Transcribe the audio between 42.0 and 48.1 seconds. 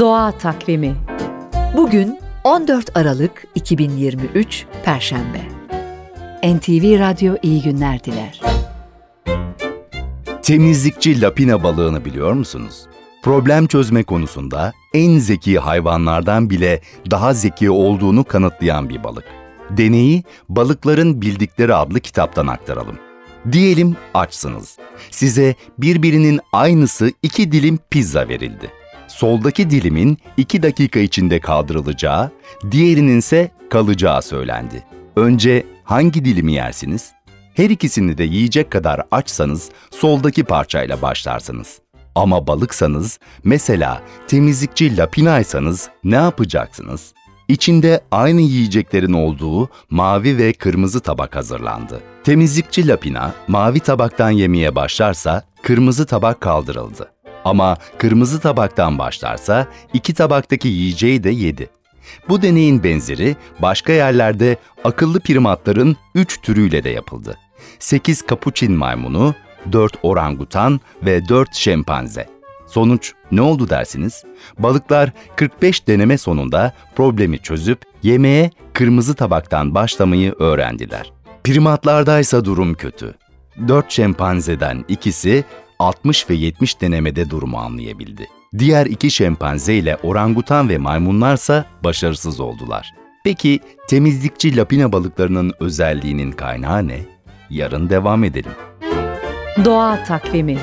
Ama balıksanız, mesela temizlikçi lapinaysanız ne yapacaksınız? İçinde